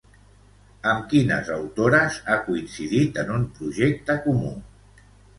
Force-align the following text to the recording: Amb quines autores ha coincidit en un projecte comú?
Amb 0.91 1.03
quines 1.09 1.49
autores 1.57 2.17
ha 2.33 2.37
coincidit 2.47 3.19
en 3.25 3.29
un 3.35 3.43
projecte 3.59 4.15
comú? 4.23 4.49